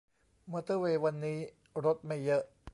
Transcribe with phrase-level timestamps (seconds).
[0.51, 1.39] มอเตอร์เวย์วันนี้
[1.85, 2.43] รถไม่เยอะ